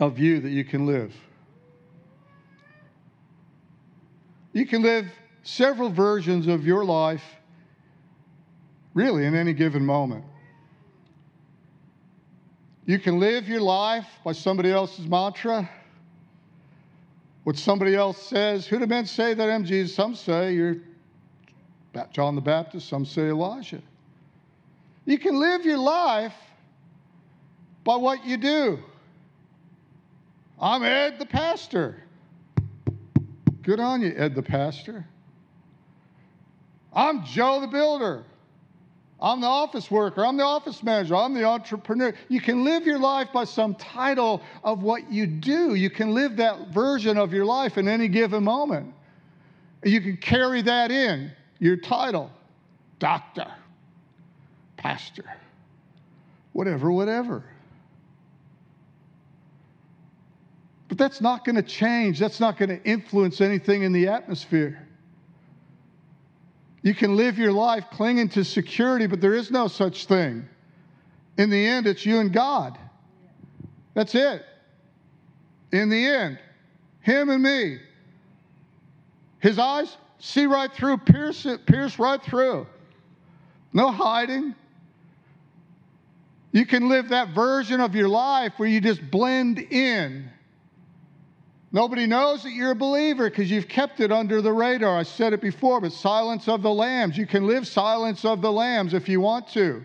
[0.00, 1.14] of you that you can live.
[4.52, 5.06] You can live
[5.42, 7.22] several versions of your life
[8.96, 10.24] really in any given moment.
[12.86, 15.68] You can live your life by somebody else's mantra,
[17.44, 18.66] what somebody else says.
[18.66, 19.94] Who do men say that I'm Jesus?
[19.94, 20.76] Some say you're
[22.10, 23.82] John the Baptist, some say Elijah.
[25.04, 26.34] You can live your life
[27.84, 28.78] by what you do.
[30.58, 32.02] I'm Ed the pastor.
[33.62, 35.04] Good on you, Ed the pastor.
[36.94, 38.24] I'm Joe the builder.
[39.20, 40.26] I'm the office worker.
[40.26, 41.16] I'm the office manager.
[41.16, 42.14] I'm the entrepreneur.
[42.28, 45.74] You can live your life by some title of what you do.
[45.74, 48.92] You can live that version of your life in any given moment.
[49.82, 52.30] You can carry that in, your title
[52.98, 53.46] doctor,
[54.76, 55.24] pastor,
[56.52, 57.44] whatever, whatever.
[60.88, 62.18] But that's not going to change.
[62.18, 64.85] That's not going to influence anything in the atmosphere.
[66.86, 70.48] You can live your life clinging to security, but there is no such thing.
[71.36, 72.78] In the end, it's you and God.
[73.94, 74.46] That's it.
[75.72, 76.38] In the end,
[77.00, 77.80] Him and me.
[79.40, 82.68] His eyes see right through, pierce, it, pierce right through.
[83.72, 84.54] No hiding.
[86.52, 90.30] You can live that version of your life where you just blend in
[91.72, 94.98] Nobody knows that you're a believer because you've kept it under the radar.
[94.98, 97.18] I said it before, but silence of the lambs.
[97.18, 99.82] You can live silence of the lambs if you want to.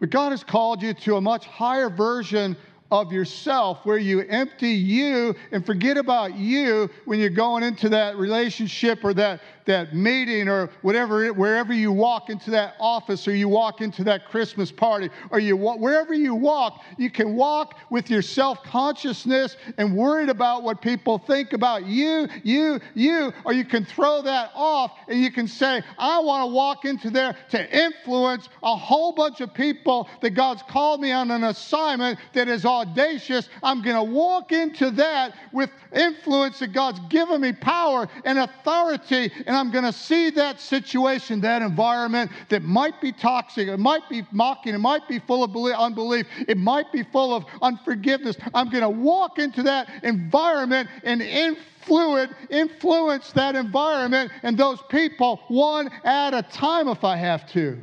[0.00, 2.56] But God has called you to a much higher version
[2.90, 8.16] of yourself where you empty you and forget about you when you're going into that
[8.16, 13.48] relationship or that, that meeting or whatever, wherever you walk into that office or you
[13.48, 18.22] walk into that Christmas party or you wherever you walk, you can walk with your
[18.22, 23.84] self consciousness and worried about what people think about you, you, you, or you can
[23.84, 28.48] throw that off and you can say, I want to walk into there to influence
[28.62, 33.48] a whole bunch of people that God's called me on an assignment that is audacious.
[33.62, 39.30] I'm going to walk into that with influence that God's given me power and authority,
[39.50, 44.08] and I'm going to see that situation, that environment that might be toxic, it might
[44.08, 48.36] be mocking, it might be full of unbelief, it might be full of unforgiveness.
[48.54, 55.40] I'm going to walk into that environment and influence, influence that environment and those people
[55.48, 57.76] one at a time if I have to,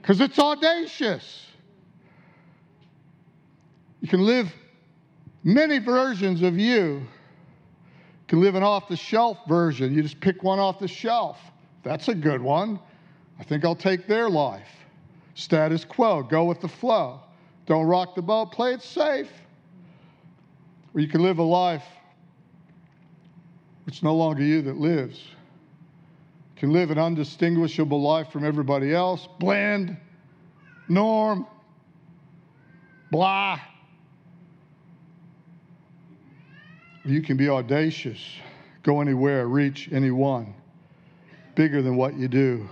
[0.00, 1.44] because it's audacious.
[4.00, 4.50] You can live
[5.44, 7.06] many versions of you.
[8.30, 9.92] Can live an off the shelf version.
[9.92, 11.38] You just pick one off the shelf.
[11.82, 12.78] That's a good one.
[13.38, 14.68] I think I'll take their life.
[15.34, 17.20] Status quo, go with the flow.
[17.66, 19.28] Don't rock the boat, play it safe.
[20.94, 21.84] Or you can live a life
[23.90, 25.18] it's no longer you that lives.
[26.54, 29.96] You can live an undistinguishable life from everybody else, bland,
[30.88, 31.44] norm,
[33.10, 33.58] blah.
[37.04, 38.18] You can be audacious,
[38.82, 40.54] go anywhere, reach anyone,
[41.54, 42.68] bigger than what you do.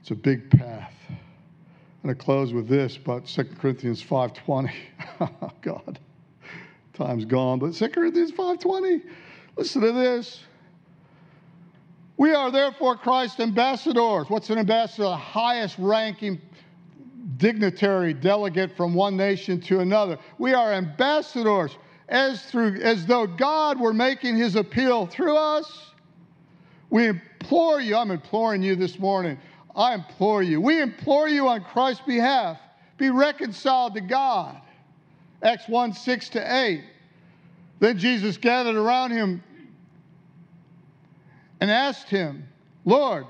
[0.00, 0.94] It's a big path.
[1.08, 4.72] I'm going to close with this, but 2 Corinthians 5.20.
[5.62, 5.98] God,
[6.94, 9.02] time's gone, but 2 Corinthians 5.20,
[9.56, 10.40] listen to this.
[12.16, 14.30] We are therefore Christ's ambassadors.
[14.30, 15.04] What's an ambassador?
[15.04, 16.40] The highest ranking
[17.36, 20.18] dignitary delegate from one nation to another.
[20.38, 21.76] We are ambassadors
[22.08, 25.90] as, through, as though God were making his appeal through us.
[26.90, 29.38] We implore you, I'm imploring you this morning.
[29.74, 30.60] I implore you.
[30.60, 32.58] We implore you on Christ's behalf.
[32.98, 34.60] Be reconciled to God.
[35.42, 36.84] Acts 1 6 to 8.
[37.80, 39.42] Then Jesus gathered around him
[41.60, 42.46] and asked him,
[42.84, 43.24] Lord,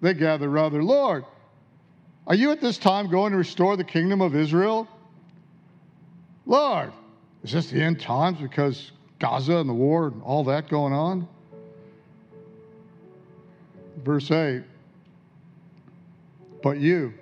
[0.00, 1.24] they gathered rather, Lord,
[2.26, 4.86] are you at this time going to restore the kingdom of Israel?
[6.46, 6.92] Lord,
[7.44, 11.28] is this the end times because Gaza and the war and all that going on?
[14.04, 14.62] Verse 8
[16.62, 17.14] But you.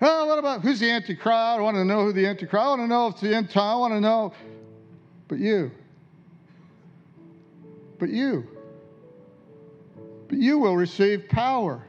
[0.00, 1.28] oh, what about who's the Antichrist?
[1.28, 3.50] I want to know who the Antichrist I want to know if it's the end
[3.50, 3.62] time.
[3.62, 4.32] I want to know.
[5.28, 5.70] But you.
[7.98, 8.46] But you.
[10.28, 11.82] But you will receive power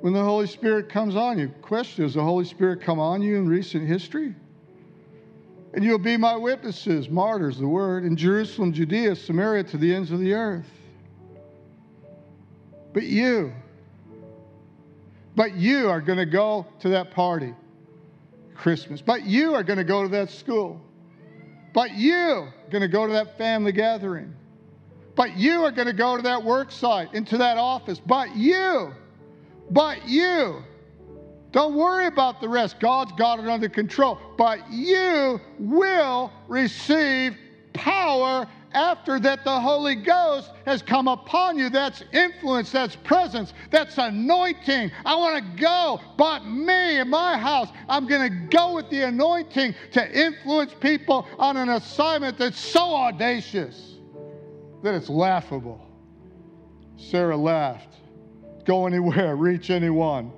[0.00, 1.48] when the Holy Spirit comes on you.
[1.62, 4.34] Question Has the Holy Spirit come on you in recent history?
[5.72, 10.10] And you'll be my witnesses, martyrs, the word, in Jerusalem, Judea, Samaria, to the ends
[10.10, 10.66] of the earth.
[12.92, 13.52] But you,
[15.36, 17.54] but you are going to go to that party,
[18.56, 19.00] Christmas.
[19.00, 20.80] But you are going to go to that school.
[21.72, 24.34] But you are going to go to that family gathering.
[25.14, 28.00] But you are going to go to that work site, into that office.
[28.00, 28.92] But you,
[29.70, 30.62] but you.
[31.52, 32.78] Don't worry about the rest.
[32.78, 34.18] God's got it under control.
[34.38, 37.36] But you will receive
[37.72, 41.68] power after that the Holy Ghost has come upon you.
[41.68, 44.92] That's influence, that's presence, that's anointing.
[45.04, 49.02] I want to go, but me in my house, I'm going to go with the
[49.08, 53.96] anointing to influence people on an assignment that's so audacious
[54.84, 55.84] that it's laughable.
[56.96, 57.99] Sarah laughed.
[58.70, 60.30] Go anywhere, reach anyone.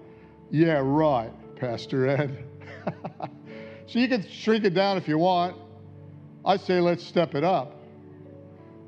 [0.51, 2.43] Yeah, right, Pastor Ed.
[3.87, 5.55] so you can shrink it down if you want.
[6.43, 7.76] I say let's step it up.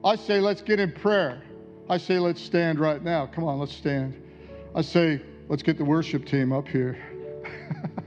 [0.03, 1.43] I say let's get in prayer.
[1.91, 3.27] I say let's stand right now.
[3.27, 4.19] Come on, let's stand.
[4.75, 5.21] I say
[5.51, 6.97] let's get the worship team up here.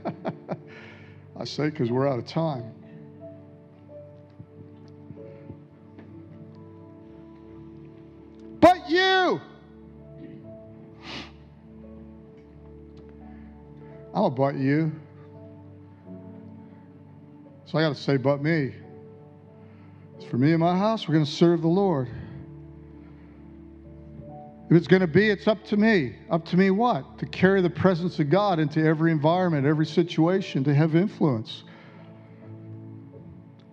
[1.36, 2.72] I say because we're out of time.
[8.58, 9.40] But you,
[14.18, 14.90] I'm a but you.
[17.66, 18.74] So I got to say, but me.
[20.16, 22.08] It's for me and my house, we're going to serve the Lord.
[24.70, 26.16] If it's going to be, it's up to me.
[26.30, 27.18] Up to me what?
[27.20, 31.62] To carry the presence of God into every environment, every situation, to have influence.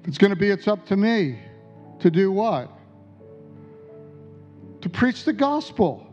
[0.03, 1.39] If it's going to be, it's up to me
[2.01, 2.69] to do what?
[4.81, 6.05] To preach the gospel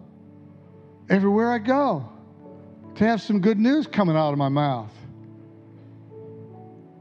[1.11, 2.12] everywhere I go,
[2.97, 4.93] to have some good news coming out of my mouth.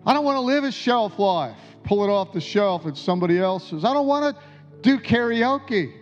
[0.06, 3.40] I don't want to live a shelf life pull it off the shelf at somebody
[3.40, 3.84] else's.
[3.84, 4.42] I don't want to
[4.82, 5.94] do karaoke.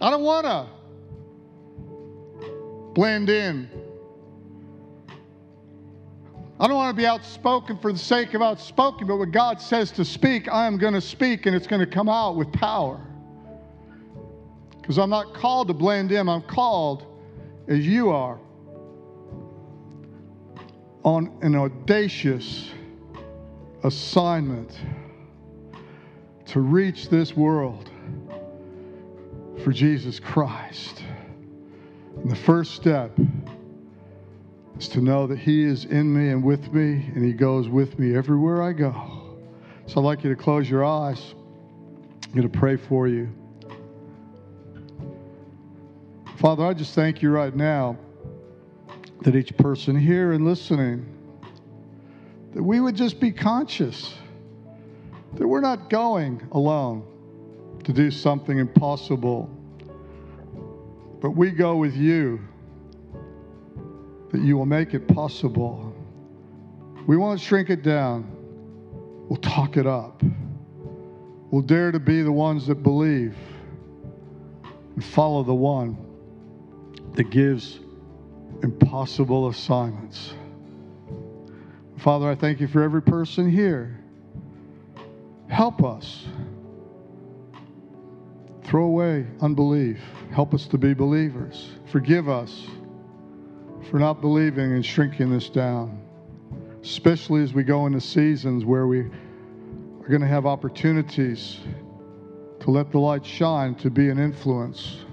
[0.00, 0.66] I don't want to
[2.94, 3.68] blend in.
[6.58, 9.90] I don't want to be outspoken for the sake of outspoken, but when God says
[9.92, 13.00] to speak, I am going to speak and it's going to come out with power.
[14.82, 17.06] Because I'm not called to blend in, I'm called
[17.68, 18.38] as you are
[21.04, 22.70] on an audacious
[23.84, 24.76] assignment
[26.46, 27.88] to reach this world
[29.62, 31.02] for Jesus Christ.
[32.16, 33.16] And the first step
[34.78, 37.98] is to know that He is in me and with me, and He goes with
[37.98, 39.38] me everywhere I go.
[39.86, 41.34] So I'd like you to close your eyes.
[42.24, 43.28] I'm going to pray for you.
[46.36, 47.96] Father, I just thank you right now
[49.20, 51.06] that each person here and listening,
[52.54, 54.14] that we would just be conscious
[55.34, 57.04] that we're not going alone
[57.84, 59.48] to do something impossible,
[61.20, 62.40] but we go with you,
[64.30, 65.94] that you will make it possible.
[67.06, 68.30] We won't shrink it down,
[69.28, 70.22] we'll talk it up.
[71.50, 73.36] We'll dare to be the ones that believe
[74.94, 75.98] and follow the one
[77.14, 77.78] that gives
[78.62, 80.34] impossible assignments.
[81.98, 83.98] Father, I thank you for every person here.
[85.48, 86.24] Help us.
[88.64, 90.00] Throw away unbelief.
[90.32, 91.72] Help us to be believers.
[91.90, 92.66] Forgive us
[93.90, 96.00] for not believing and shrinking this down,
[96.82, 101.60] especially as we go into seasons where we are going to have opportunities
[102.60, 105.04] to let the light shine, to be an influence.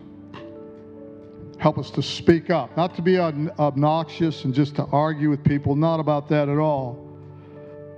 [1.60, 5.76] Help us to speak up, not to be obnoxious and just to argue with people,
[5.76, 7.06] not about that at all,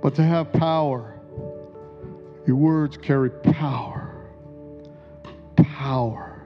[0.02, 1.14] but to have power.
[2.44, 4.26] Your words carry power,
[5.54, 6.42] power,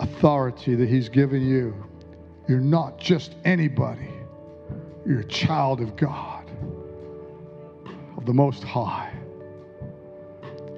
[0.00, 1.74] authority that He's given you.
[2.48, 4.08] You're not just anybody,
[5.06, 6.50] you're a child of God,
[8.16, 9.12] of the Most High.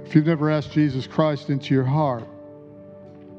[0.04, 2.24] If you've never asked Jesus Christ into your heart,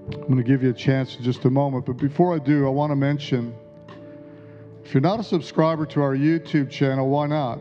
[0.08, 1.86] I'm going to give you a chance in just a moment.
[1.86, 3.56] But before I do, I want to mention
[4.84, 7.60] if you're not a subscriber to our YouTube channel, why not?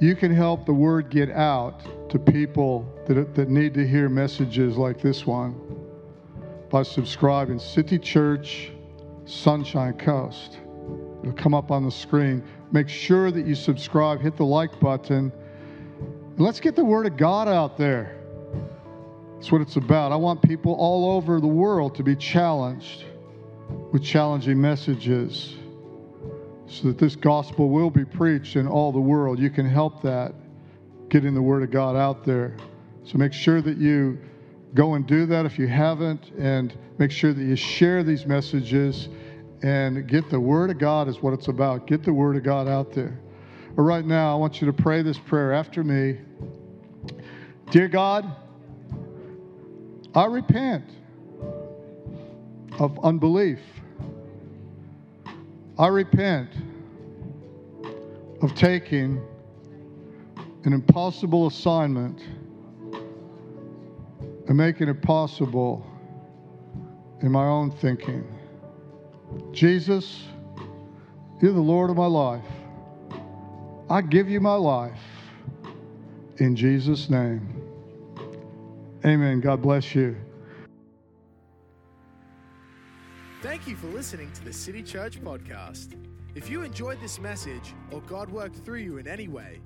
[0.00, 4.76] You can help the word get out to people that, that need to hear messages
[4.78, 5.54] like this one
[6.70, 7.58] by subscribing.
[7.58, 8.72] City Church,
[9.26, 10.58] Sunshine Coast.
[11.22, 12.42] It'll come up on the screen.
[12.72, 15.30] Make sure that you subscribe, hit the like button.
[16.38, 18.21] Let's get the word of God out there.
[19.42, 20.12] That's what it's about.
[20.12, 23.06] I want people all over the world to be challenged
[23.90, 25.56] with challenging messages
[26.68, 29.40] so that this gospel will be preached in all the world.
[29.40, 30.32] You can help that
[31.08, 32.56] getting the word of God out there.
[33.02, 34.16] So make sure that you
[34.74, 39.08] go and do that if you haven't, and make sure that you share these messages
[39.64, 41.88] and get the word of God is what it's about.
[41.88, 43.18] Get the word of God out there.
[43.74, 46.20] But right now, I want you to pray this prayer after me.
[47.72, 48.36] Dear God,
[50.14, 50.84] I repent
[52.78, 53.60] of unbelief.
[55.78, 56.50] I repent
[58.42, 59.22] of taking
[60.64, 62.20] an impossible assignment
[64.48, 65.86] and making it possible
[67.22, 68.24] in my own thinking.
[69.52, 70.24] Jesus,
[71.40, 72.44] you're the Lord of my life.
[73.88, 75.00] I give you my life
[76.36, 77.61] in Jesus' name.
[79.04, 79.40] Amen.
[79.40, 80.16] God bless you.
[83.42, 85.96] Thank you for listening to the City Church podcast.
[86.34, 89.60] If you enjoyed this message or God worked through you in any way,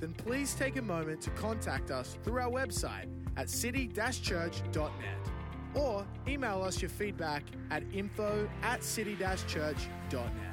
[0.00, 5.28] then please take a moment to contact us through our website at city-church.net
[5.74, 10.47] or email us your feedback at info at city-church.net.